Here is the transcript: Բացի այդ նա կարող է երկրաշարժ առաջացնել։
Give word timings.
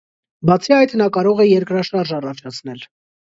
Բացի 0.49 0.73
այդ 0.77 0.95
նա 1.01 1.07
կարող 1.17 1.43
է 1.45 1.47
երկրաշարժ 1.47 2.13
առաջացնել։ 2.21 2.81